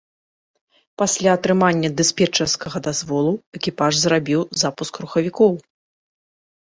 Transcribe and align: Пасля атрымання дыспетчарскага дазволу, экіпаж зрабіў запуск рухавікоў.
Пасля 1.01 1.29
атрымання 1.39 1.89
дыспетчарскага 1.99 2.77
дазволу, 2.89 3.31
экіпаж 3.59 3.91
зрабіў 4.07 4.41
запуск 4.63 4.93
рухавікоў. 5.07 5.53